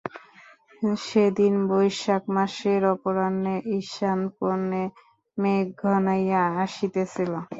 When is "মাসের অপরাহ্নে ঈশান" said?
2.35-4.19